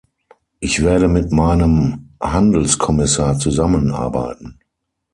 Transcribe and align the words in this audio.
Ich 0.59 0.83
werde 0.83 1.07
mit 1.07 1.31
meinem 1.31 2.09
Handelskommissar 2.19 3.37
zusammenarbeiten. 3.37 4.57